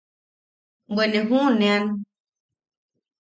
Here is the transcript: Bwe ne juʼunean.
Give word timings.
Bwe 0.93 1.05
ne 1.07 1.19
juʼunean. 1.27 1.83